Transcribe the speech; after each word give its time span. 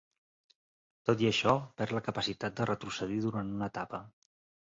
Tot 1.09 1.19
i 1.25 1.27
això, 1.31 1.53
perd 1.81 1.93
la 1.97 2.01
capacitat 2.09 2.57
de 2.61 2.67
retrocedir 2.71 3.19
durant 3.27 3.51
una 3.59 3.67
etapa. 3.75 4.01